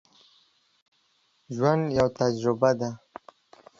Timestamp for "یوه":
1.97-2.09